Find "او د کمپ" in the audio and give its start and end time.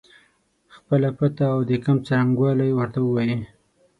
1.53-2.01